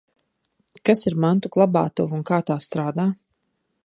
[0.89, 3.07] Kas ir mantu glabātuve un kā tā strādā?